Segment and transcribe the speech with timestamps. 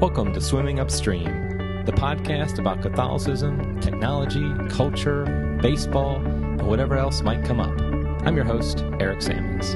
[0.00, 7.44] Welcome to Swimming Upstream, the podcast about Catholicism, technology, culture, baseball, and whatever else might
[7.44, 7.78] come up.
[8.26, 9.74] I'm your host, Eric Sammons.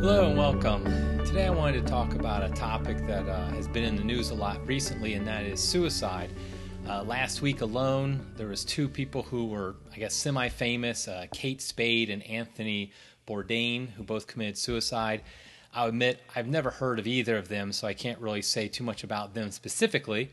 [0.00, 0.84] Hello and welcome.
[1.26, 4.30] Today I wanted to talk about a topic that uh, has been in the news
[4.30, 6.32] a lot recently, and that is suicide.
[6.88, 11.60] Uh, last week alone, there was two people who were, I guess, semi-famous: uh, Kate
[11.60, 12.92] Spade and Anthony
[13.28, 15.20] Bourdain, who both committed suicide.
[15.72, 18.84] I'll admit I've never heard of either of them, so I can't really say too
[18.84, 20.30] much about them specifically.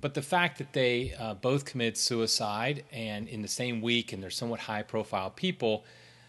[0.00, 4.22] But the fact that they uh, both committed suicide and in the same week, and
[4.22, 5.84] they're somewhat high-profile people,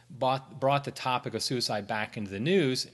[0.10, 2.88] brought, brought the topic of suicide back into the news.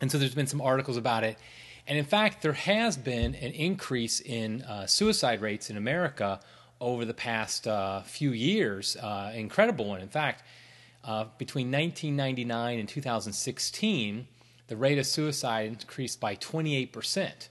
[0.00, 1.38] And so there's been some articles about it.
[1.86, 6.40] And in fact, there has been an increase in uh, suicide rates in America
[6.80, 10.00] over the past uh, few years, uh, incredible one.
[10.00, 10.42] In fact,
[11.04, 14.26] uh, between 1999 and 2016,
[14.68, 17.48] the rate of suicide increased by 28%.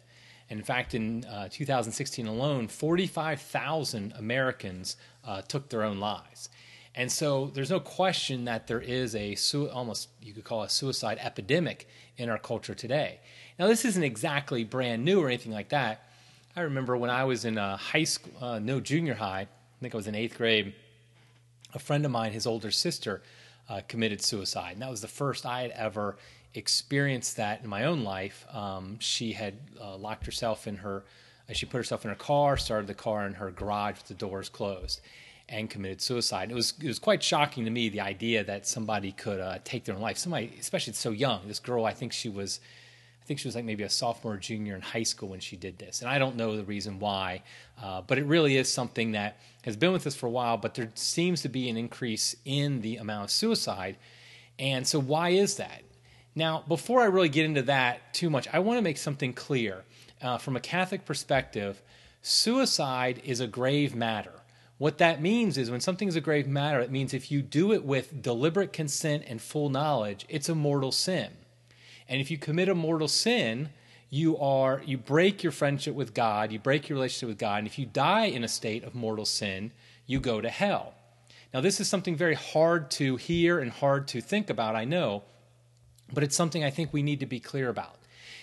[0.50, 6.50] And in fact, in uh, 2016 alone, 45,000 Americans uh, took their own lives.
[6.94, 10.70] And so there's no question that there is a su- almost you could call a
[10.70, 11.88] suicide epidemic
[12.18, 13.20] in our culture today.
[13.58, 16.09] Now, this isn't exactly brand new or anything like that.
[16.56, 19.94] I remember when I was in uh, high school, uh, no junior high, I think
[19.94, 20.73] I was in eighth grade.
[21.73, 23.22] A friend of mine, his older sister,
[23.70, 26.17] uh, committed suicide, and that was the first I had ever
[26.54, 28.45] experienced that in my own life.
[28.53, 31.03] Um, she had uh, locked herself in her,
[31.50, 34.14] uh, she put herself in her car, started the car in her garage with the
[34.14, 35.02] doors closed,
[35.50, 36.44] and committed suicide.
[36.44, 39.59] And it was it was quite shocking to me the idea that somebody could uh,
[39.64, 40.18] take their own life.
[40.18, 41.48] Somebody, especially so young.
[41.48, 42.59] This girl, I think she was
[43.32, 45.80] think she was like maybe a sophomore or junior in high school when she did
[45.80, 46.02] this.
[46.02, 47.44] And I don't know the reason why,
[47.82, 50.74] uh, but it really is something that has been with us for a while, but
[50.74, 53.96] there seems to be an increase in the amount of suicide.
[54.59, 55.82] And so, why is that?
[56.36, 59.86] Now, before I really get into that too much, I want to make something clear.
[60.22, 61.82] Uh, from a Catholic perspective,
[62.22, 64.41] suicide is a grave matter.
[64.78, 67.72] What that means is when something is a grave matter, it means if you do
[67.72, 71.30] it with deliberate consent and full knowledge, it's a mortal sin.
[72.11, 73.69] And if you commit a mortal sin,
[74.09, 77.67] you are you break your friendship with God, you break your relationship with God, and
[77.67, 79.72] if you die in a state of mortal sin,
[80.05, 80.94] you go to hell.
[81.53, 85.23] Now this is something very hard to hear and hard to think about, I know,
[86.13, 87.95] but it's something I think we need to be clear about.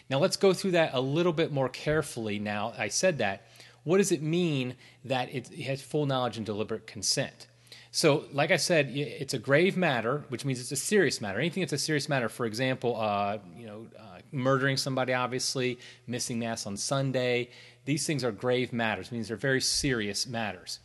[0.09, 2.73] Now let's go through that a little bit more carefully now.
[2.79, 3.47] I said that.
[3.85, 7.49] What does it mean that it has full knowledge and deliberate consent?
[7.91, 11.39] So, like I said, it's a grave matter, which means it's a serious matter.
[11.39, 16.39] Anything that's a serious matter, for example, uh, you know, uh, murdering somebody, obviously, missing
[16.39, 17.49] mass on Sunday,
[17.87, 19.11] these things are grave matters.
[19.11, 20.81] Means they're very serious matters.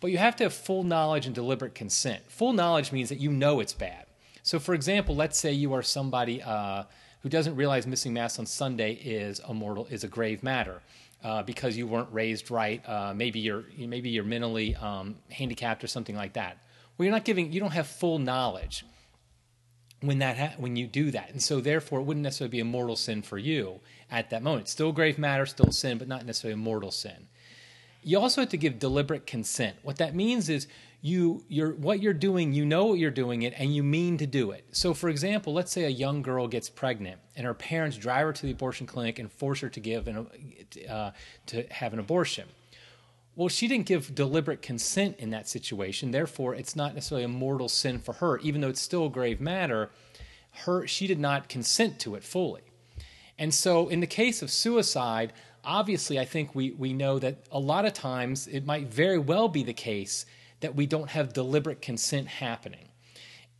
[0.00, 2.30] But you have to have full knowledge and deliberate consent.
[2.30, 4.06] Full knowledge means that you know it's bad.
[4.42, 6.84] So, for example, let's say you are somebody uh,
[7.26, 10.80] who doesn't realize missing mass on Sunday is a mortal is a grave matter
[11.24, 12.88] uh, because you weren't raised right.
[12.88, 16.58] Uh, maybe you're maybe you're mentally um, handicapped or something like that.
[16.96, 17.52] Well, you're not giving.
[17.52, 18.84] You don't have full knowledge
[20.02, 22.64] when that ha- when you do that, and so therefore it wouldn't necessarily be a
[22.64, 24.68] mortal sin for you at that moment.
[24.68, 27.26] still grave matter, still sin, but not necessarily a mortal sin.
[28.06, 29.78] You also have to give deliberate consent.
[29.82, 30.68] What that means is
[31.02, 34.28] you you're what you're doing you know what you're doing it and you mean to
[34.28, 34.64] do it.
[34.70, 38.32] So for example let's say a young girl gets pregnant and her parents drive her
[38.32, 40.28] to the abortion clinic and force her to give an,
[40.88, 41.10] uh,
[41.46, 42.46] to have an abortion.
[43.34, 46.12] Well she didn't give deliberate consent in that situation.
[46.12, 48.38] Therefore it's not necessarily a mortal sin for her.
[48.38, 49.90] Even though it's still a grave matter
[50.64, 52.62] her she did not consent to it fully.
[53.36, 55.32] And so in the case of suicide
[55.66, 59.48] obviously i think we, we know that a lot of times it might very well
[59.48, 60.24] be the case
[60.60, 62.88] that we don't have deliberate consent happening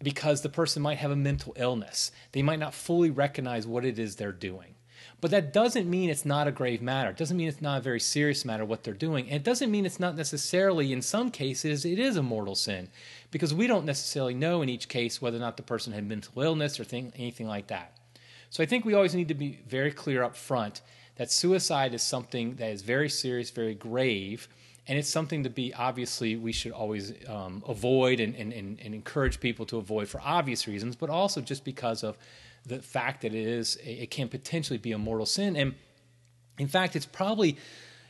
[0.02, 2.12] because the person might have a mental illness.
[2.32, 4.74] They might not fully recognize what it is they're doing.
[5.20, 7.10] But that doesn't mean it's not a grave matter.
[7.10, 9.26] It doesn't mean it's not a very serious matter what they're doing.
[9.26, 12.88] And it doesn't mean it's not necessarily, in some cases, it is a mortal sin
[13.30, 16.42] because we don't necessarily know in each case whether or not the person had mental
[16.42, 17.96] illness or thing, anything like that.
[18.50, 20.82] So I think we always need to be very clear up front
[21.16, 24.48] that suicide is something that is very serious, very grave,
[24.88, 28.94] and it's something to be obviously we should always um, avoid and, and, and, and,
[28.94, 32.16] encourage people to avoid for obvious reasons, but also just because of
[32.64, 35.74] the fact that it is it can potentially be a mortal sin, and
[36.58, 37.56] in fact, it's probably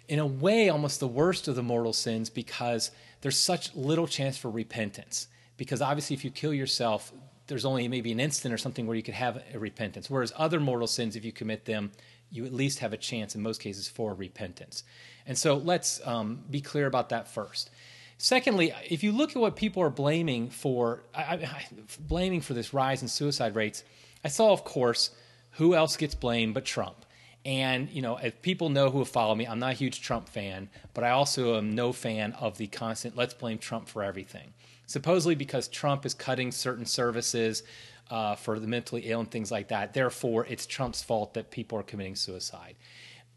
[0.09, 2.91] in a way almost the worst of the mortal sins because
[3.23, 5.29] there's such little chance for repentance.
[5.57, 7.13] Because obviously, if you kill yourself,
[7.47, 10.11] there's only maybe an instant or something where you could have a repentance.
[10.11, 11.93] Whereas other mortal sins, if you commit them,
[12.31, 14.85] you at least have a chance in most cases for repentance.
[15.27, 17.71] And so let's um, be clear about that first.
[18.19, 21.67] Secondly, if you look at what people are blaming for, I, I,
[22.01, 23.85] blaming for this rise in suicide rates,
[24.25, 25.11] I saw, of course,
[25.53, 27.06] who else gets blamed but Trump.
[27.47, 30.29] And, you know, if people know who have followed me, I'm not a huge Trump
[30.29, 34.53] fan, but I also am no fan of the constant let's blame Trump for everything.
[34.87, 37.63] Supposedly because Trump is cutting certain services
[38.11, 39.95] uh, for the mentally ill and things like that.
[39.95, 42.75] Therefore, it's Trump's fault that people are committing suicide.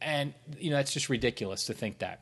[0.02, 2.22] And, you know, that's just ridiculous to think that.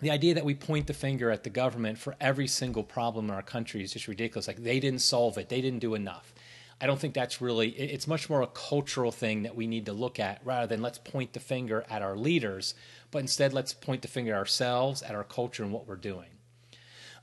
[0.00, 3.34] The idea that we point the finger at the government for every single problem in
[3.34, 4.46] our country is just ridiculous.
[4.46, 6.33] Like, they didn't solve it, they didn't do enough.
[6.80, 9.92] I don't think that's really, it's much more a cultural thing that we need to
[9.92, 12.74] look at rather than let's point the finger at our leaders,
[13.10, 16.28] but instead let's point the finger at ourselves, at our culture, and what we're doing.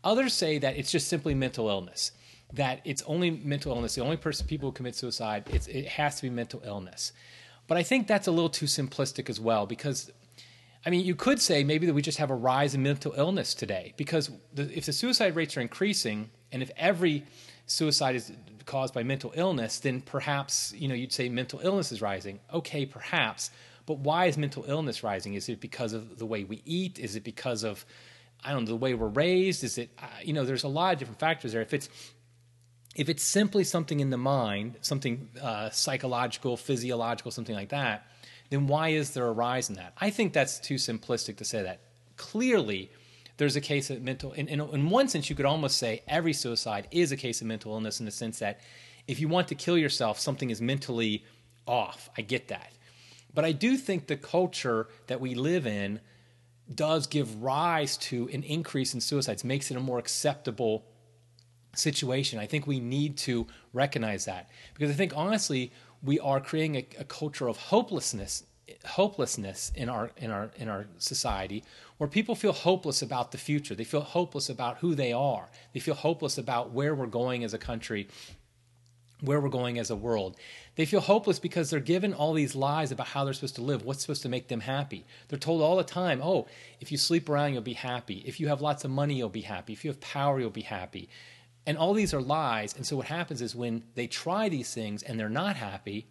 [0.04, 2.14] Others say that it's just simply mental illness,
[2.54, 3.96] that it's only mental illness.
[3.96, 7.12] The only person, people who commit suicide, it has to be mental illness.
[7.68, 10.12] But I think that's a little too simplistic as well because
[10.86, 13.54] I mean, you could say maybe that we just have a rise in mental illness
[13.54, 17.24] today because the, if the suicide rates are increasing, and if every
[17.72, 18.32] suicide is
[18.66, 22.40] caused by mental illness, then perhaps you know you'd say mental illness is rising.
[22.54, 23.52] Okay, perhaps,
[23.86, 25.34] but why is mental illness rising?
[25.34, 27.00] Is it because of the way we eat?
[27.00, 27.86] Is it because of
[28.44, 29.64] I don't know the way we're raised?
[29.64, 31.62] Is it uh, you know there's a lot of different factors there.
[31.62, 31.90] If it's
[32.96, 38.06] if it's simply something in the mind, something uh, psychological, physiological, something like that,
[38.50, 39.94] then why is there a rise in that?
[39.98, 41.80] I think that's too simplistic to say that.
[42.18, 42.92] Clearly,
[43.42, 46.32] there's a case of mental in, in, in, one sense you could almost say every
[46.32, 48.60] suicide is a case of mental illness in the sense that
[49.08, 51.26] if you want to kill yourself something is mentally
[51.66, 52.12] off.
[52.16, 52.72] I get that.
[53.34, 56.02] But i do think the culture that we live in
[56.72, 60.86] does give rise to an increase in suicides makes it a more acceptable
[61.76, 62.38] situation.
[62.38, 64.52] I think we need to recognize that.
[64.76, 65.72] Because i think honestly
[66.04, 68.44] we are creating a, a culture of hopelessness
[68.86, 71.64] hopelessness in our in our in our society
[71.98, 73.76] where people feel hopeless about the future.
[73.76, 75.50] They feel hopeless about who they are.
[75.74, 78.08] They feel hopeless about where we're going as a country
[79.22, 80.36] where we're going as a world.
[80.76, 83.86] They feel hopeless because they're given all these lies about how they're supposed to live
[83.86, 85.06] what's supposed to make them happy.
[85.28, 86.48] They're told all the time oh
[86.80, 88.24] if you sleep around you'll be happy.
[88.26, 89.74] If you have lots of money you'll be happy.
[89.74, 91.08] If you have power you'll be happy.
[91.66, 92.76] And all these are lies.
[92.76, 96.08] And so what happens is when they try these things and they're not happy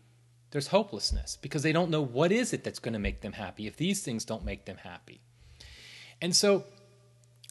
[0.50, 3.67] there's hopelessness because they don't know what is it that's going to make them happy
[3.67, 5.20] if these things don't make them happy.
[6.20, 6.64] And so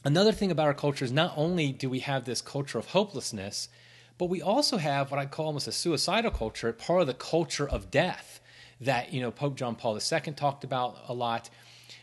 [0.04, 3.68] another thing about our culture is not only do we have this culture of hopelessness,
[4.18, 7.68] but we also have what I call almost a suicidal culture, part of the culture
[7.68, 8.40] of death
[8.80, 11.48] that you know Pope John Paul II talked about a lot,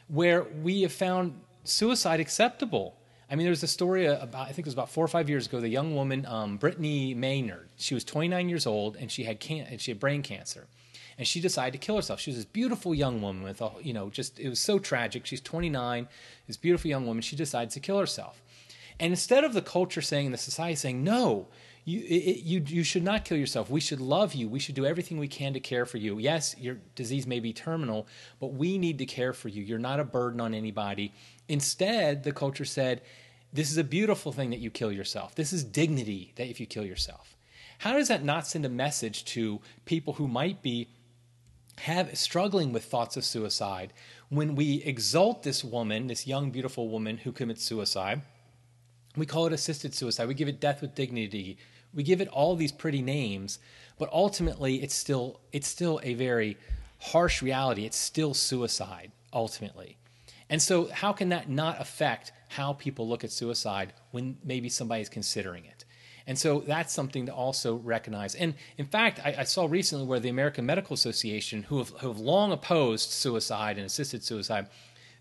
[0.08, 2.96] where we have found suicide acceptable.
[3.30, 5.46] I mean, there's a story about I think it was about four or five years
[5.46, 5.60] ago.
[5.60, 9.68] The young woman, um, Brittany Maynard, she was 29 years old and she had can-
[9.70, 10.68] and she had brain cancer
[11.18, 12.20] and she decided to kill herself.
[12.20, 15.26] She was this beautiful young woman with, a, you know, just it was so tragic.
[15.26, 16.08] She's 29,
[16.46, 17.22] this beautiful young woman.
[17.22, 18.42] She decides to kill herself,
[19.00, 21.48] and instead of the culture saying, the society saying, no,
[21.86, 23.70] you, it, you, you should not kill yourself.
[23.70, 24.50] We should love you.
[24.50, 26.20] We should do everything we can to care for you.
[26.20, 28.08] Yes, your disease may be terminal,
[28.40, 29.64] but we need to care for you.
[29.64, 31.14] You're not a burden on anybody.
[31.48, 33.02] Instead, the culture said,
[33.54, 35.36] this is a beautiful thing that you kill yourself.
[35.36, 37.38] This is dignity that if you kill yourself.
[37.80, 40.90] How does that not send a message to people who might be
[41.80, 43.94] have struggling with thoughts of suicide
[44.30, 48.22] when we exalt this woman this young beautiful woman who commits suicide
[49.18, 50.28] we call it assisted suicide.
[50.28, 51.58] We give it death with dignity.
[51.94, 53.60] We give it all these pretty names
[53.98, 56.58] but ultimately it's still it's still a very
[57.00, 57.86] harsh reality.
[57.86, 59.98] It's still suicide ultimately.
[60.50, 65.02] And so how can that not affect how people look at suicide when maybe somebody
[65.02, 65.77] is considering it
[66.28, 68.36] and so that's something to also recognize.
[68.36, 72.10] And in fact, I, I saw recently where the American Medical Association, who have, who
[72.10, 74.68] have long opposed suicide and assisted suicide,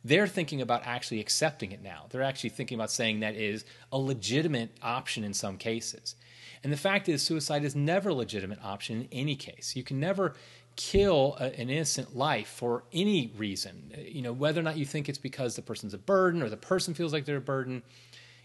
[0.05, 2.07] they're thinking about actually accepting it now.
[2.11, 6.17] They're actually thinking about saying that is a legitimate option in some cases.
[6.63, 9.75] And the fact is, suicide is never a legitimate option in any case.
[9.77, 10.35] You can never
[10.75, 13.93] kill a, an innocent life for any reason.
[13.97, 16.57] You know, whether or not you think it's because the person's a burden or the
[16.57, 17.83] person feels like they're a burden,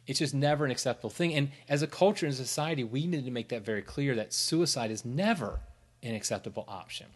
[0.07, 1.33] it's just never an acceptable thing.
[1.33, 4.91] And as a culture and society, we need to make that very clear that suicide
[4.91, 5.59] is never
[6.03, 7.07] an acceptable option.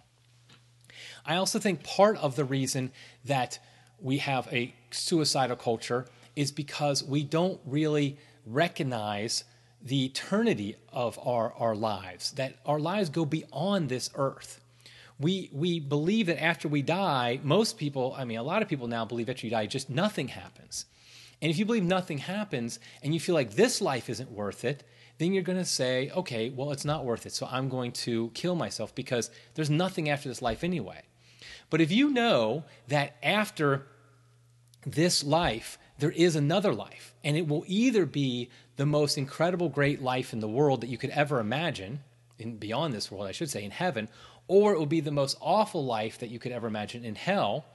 [1.26, 2.92] I also think part of the reason
[3.26, 3.60] that
[4.00, 9.44] we have a suicidal culture is because we don't really recognize
[9.82, 14.62] the eternity of our, our lives, that our lives go beyond this earth.
[15.20, 18.88] We, we believe that after we die, most people, I mean, a lot of people
[18.88, 20.86] now believe after you die, just nothing happens.
[21.46, 24.84] And if you believe nothing happens and you feel like this life isn't worth it,
[25.20, 27.34] then you're going to say, okay, well, it's not worth it.
[27.34, 31.04] So I'm going to kill myself because there's nothing after this life anyway.
[31.70, 33.86] But if you know that after
[34.88, 40.02] this life, there is another life, and it will either be the most incredible, great
[40.02, 42.00] life in the world that you could ever imagine,
[42.40, 44.10] in beyond this world, I should say, in heaven,
[44.48, 47.66] or it will be the most awful life that you could ever imagine in hell,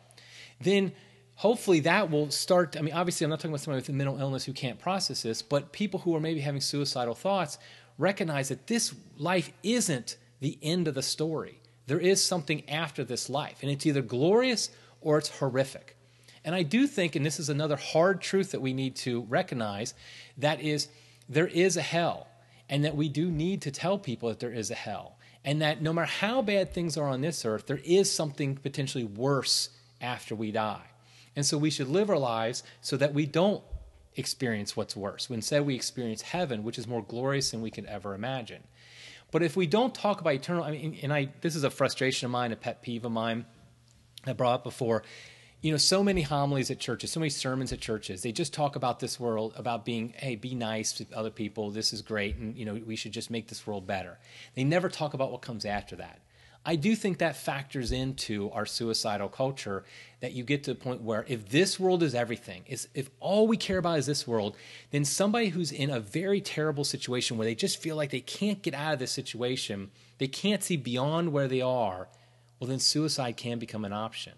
[0.61, 0.91] then
[1.41, 2.77] hopefully that will start.
[2.77, 5.23] I mean, obviously, I'm not talking about somebody with a mental illness who can't process
[5.23, 7.57] this, but people who are maybe having suicidal thoughts
[7.97, 11.59] recognize that this life isn't the end of the story.
[11.87, 14.69] There is something after this life, and it's either glorious
[15.01, 15.97] or it's horrific.
[16.45, 19.95] And I do think, and this is another hard truth that we need to recognize,
[20.37, 20.89] that is,
[21.27, 22.29] there is a hell,
[22.69, 25.81] and that we do need to tell people that there is a hell, and that
[25.81, 29.71] no matter how bad things are on this earth, there is something potentially worse
[30.03, 30.90] after we die.
[31.41, 33.65] And so we should live our lives so that we don't
[34.15, 35.31] experience what's worse.
[35.31, 38.63] Instead, we experience heaven, which is more glorious than we can ever imagine.
[39.31, 42.27] But if we don't talk about eternal, I mean, and I, this is a frustration
[42.27, 43.47] of mine, a pet peeve of mine
[44.27, 45.03] I brought up before
[45.63, 48.77] you know, so many homilies at churches, so many sermons at churches, they just talk
[48.77, 51.71] about this world, about being, hey, be nice to other people.
[51.71, 52.37] This is great.
[52.37, 54.19] And, you know, we should just make this world better.
[54.55, 56.21] They never talk about what comes after that.
[56.65, 59.85] I do think that factors into our suicidal culture
[60.21, 63.47] that you get to the point where if this world is everything, is if all
[63.47, 64.57] we care about is this world,
[64.91, 68.63] then somebody who's in a very terrible situation where they just feel like they can't
[68.63, 72.09] get out of this situation, they can't see beyond where they are,
[72.59, 74.35] well, then suicide can become an option.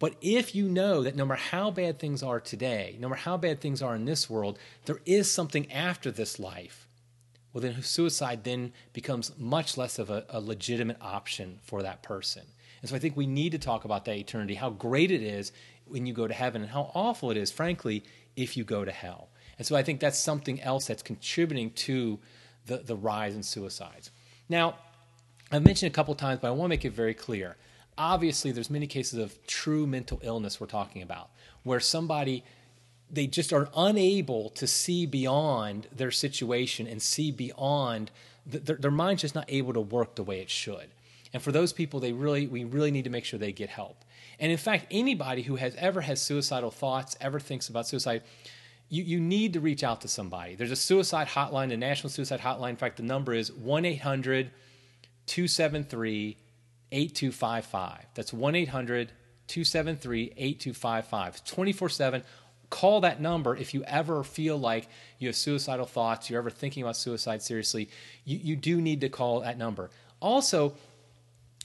[0.00, 3.36] But if you know that no matter how bad things are today, no matter how
[3.36, 6.88] bad things are in this world, there is something after this life,
[7.52, 12.42] well, then suicide then becomes much less of a, a legitimate option for that person.
[12.80, 15.52] And so I think we need to talk about that eternity, how great it is
[15.86, 18.04] when you go to heaven, and how awful it is, frankly,
[18.36, 19.28] if you go to hell.
[19.58, 22.18] And so I think that's something else that's contributing to
[22.66, 24.10] the, the rise in suicides.
[24.48, 24.76] Now,
[25.50, 27.56] I've mentioned a couple times, but I want to make it very clear
[27.98, 31.30] obviously there's many cases of true mental illness we're talking about
[31.62, 32.44] where somebody
[33.12, 38.10] they just are unable to see beyond their situation and see beyond
[38.46, 40.88] their, their mind's just not able to work the way it should
[41.32, 44.04] and for those people they really we really need to make sure they get help
[44.38, 48.22] and in fact anybody who has ever has suicidal thoughts ever thinks about suicide
[48.88, 52.40] you, you need to reach out to somebody there's a suicide hotline a national suicide
[52.40, 54.50] hotline in fact the number is 1-800
[55.26, 56.36] 273
[56.92, 58.06] 8255.
[58.14, 59.12] That's 1 800
[59.48, 61.44] 273 8255.
[61.44, 62.22] 24 7.
[62.72, 64.88] Call that number if you ever feel like
[65.18, 67.90] you have suicidal thoughts, you're ever thinking about suicide seriously.
[68.24, 69.90] You, you do need to call that number.
[70.20, 70.72] Also,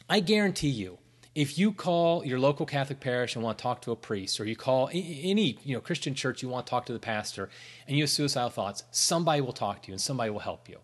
[0.09, 0.97] I guarantee you,
[1.33, 4.43] if you call your local Catholic parish and want to talk to a priest, or
[4.43, 7.49] you call any you know Christian church you want to talk to the pastor,
[7.87, 10.79] and you have suicidal thoughts, somebody will talk to you and somebody will help you.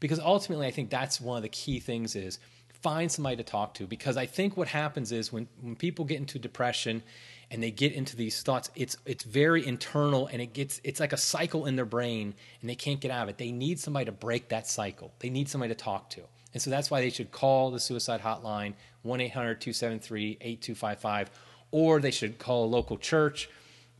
[0.00, 2.40] Because ultimately, I think that's one of the key things is
[2.82, 6.18] find somebody to talk to because I think what happens is when, when people get
[6.18, 7.02] into depression
[7.50, 11.12] and they get into these thoughts, it's it's very internal and it gets it's like
[11.12, 13.38] a cycle in their brain and they can't get out of it.
[13.38, 15.12] They need somebody to break that cycle.
[15.18, 16.22] They need somebody to talk to.
[16.54, 21.26] And so that's why they should call the suicide hotline 1-800-273-8255
[21.70, 23.50] or they should call a local church,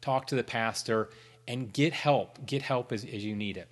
[0.01, 1.11] talk to the pastor
[1.47, 2.45] and get help.
[2.47, 3.69] Get help as, as you need it.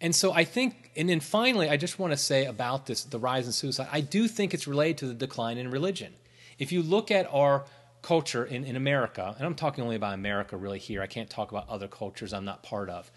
[0.00, 3.18] And so I think, and then finally, I just want to say about this, the
[3.18, 6.12] rise in suicide, I do think it's related to the decline in religion.
[6.58, 7.64] If you look at our
[8.02, 11.50] culture in, in America, and I'm talking only about America really here, I can't talk
[11.50, 13.10] about other cultures I'm not part of,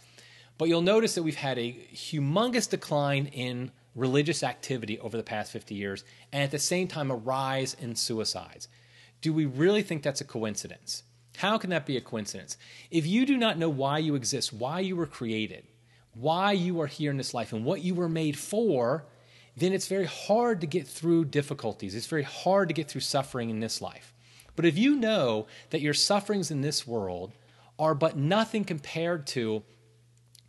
[0.57, 5.51] but you'll notice that we've had a humongous decline in religious activity over the past
[5.51, 8.67] 50 years, and at the same time, a rise in suicides.
[9.21, 11.03] Do we really think that's a coincidence?
[11.37, 12.57] How can that be a coincidence?
[12.89, 15.65] If you do not know why you exist, why you were created,
[16.13, 19.05] why you are here in this life and what you were made for,
[19.55, 21.95] then it's very hard to get through difficulties.
[21.95, 24.13] It's very hard to get through suffering in this life.
[24.55, 27.33] But if you know that your sufferings in this world
[27.77, 29.63] are but nothing compared to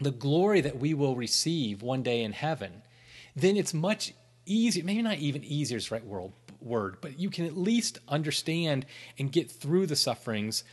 [0.01, 2.83] the glory that we will receive one day in heaven,
[3.37, 4.15] then it's much
[4.47, 7.99] easier, maybe not even easier is the right word, word, but you can at least
[8.09, 8.87] understand
[9.19, 10.65] and get through the sufferings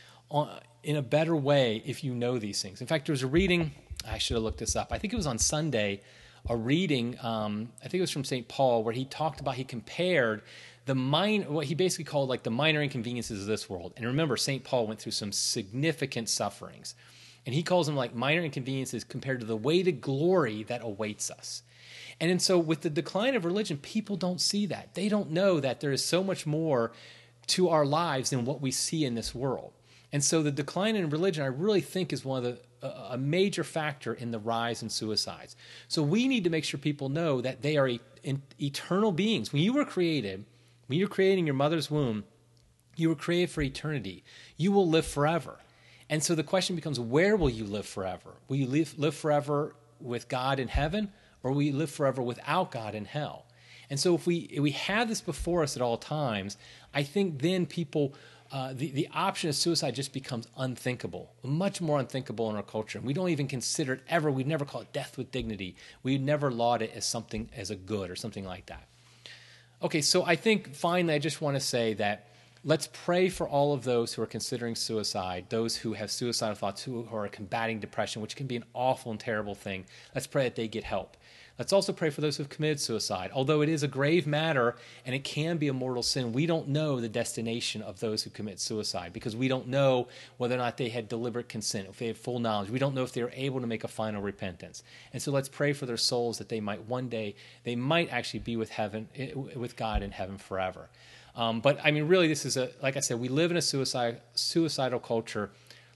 [0.82, 2.80] in a better way if you know these things.
[2.80, 3.72] In fact, there was a reading
[4.06, 4.88] I should have looked this up.
[4.90, 6.02] I think it was on Sunday,
[6.48, 7.16] a reading.
[7.22, 8.48] Um, I think it was from St.
[8.48, 10.42] Paul, where he talked about he compared
[10.86, 13.92] the mine, what he basically called like the minor inconveniences of this world.
[13.96, 14.64] And remember, St.
[14.64, 16.94] Paul went through some significant sufferings,
[17.44, 21.62] and he calls them like minor inconveniences compared to the weighted glory that awaits us.
[22.20, 24.94] And, and so, with the decline of religion, people don't see that.
[24.94, 26.92] They don't know that there is so much more
[27.48, 29.72] to our lives than what we see in this world.
[30.12, 33.64] And so the decline in religion, I really think, is one of the a major
[33.64, 35.56] factor in the rise in suicides.
[35.88, 37.90] So we need to make sure people know that they are
[38.60, 39.52] eternal beings.
[39.52, 40.44] When you were created,
[40.86, 42.24] when you're creating your mother's womb,
[42.96, 44.24] you were created for eternity.
[44.56, 45.58] You will live forever.
[46.10, 48.34] And so the question becomes, where will you live forever?
[48.48, 52.94] Will you live, live forever with God in heaven, or we live forever without God
[52.94, 53.44] in hell.
[53.90, 56.56] And so if we if we have this before us at all times,
[56.92, 58.14] I think then people
[58.50, 62.98] uh, the, the option of suicide just becomes unthinkable, much more unthinkable in our culture.
[62.98, 64.30] And we don't even consider it ever.
[64.30, 65.76] We'd never call it death with dignity.
[66.02, 68.88] We'd never laud it as something, as a good or something like that.
[69.82, 72.28] Okay, so I think finally, I just want to say that
[72.64, 76.82] let's pray for all of those who are considering suicide, those who have suicidal thoughts,
[76.82, 79.84] who, who are combating depression, which can be an awful and terrible thing.
[80.14, 81.16] Let's pray that they get help.
[81.58, 83.32] Let's also pray for those who've committed suicide.
[83.34, 86.68] Although it is a grave matter and it can be a mortal sin, we don't
[86.68, 90.76] know the destination of those who commit suicide because we don't know whether or not
[90.76, 92.70] they had deliberate consent, if they had full knowledge.
[92.70, 94.84] We don't know if they were able to make a final repentance.
[95.12, 97.34] And so let's pray for their souls that they might one day,
[97.64, 100.88] they might actually be with heaven, eh, with God in heaven forever.
[101.34, 103.62] Um, but I mean, really, this is a, like I said, we live in a
[103.62, 105.50] suicide, suicidal culture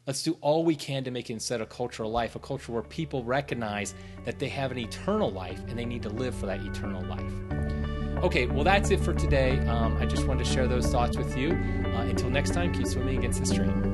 [0.04, 2.82] Let's do all we can to make it instead a cultural life, a culture where
[2.82, 3.94] people recognize
[4.24, 8.24] that they have an eternal life and they need to live for that eternal life.
[8.24, 9.60] Okay, well, that's it for today.
[9.66, 11.50] Um, I just wanted to share those thoughts with you.
[11.50, 13.91] Uh, until next time, keep swimming against the stream.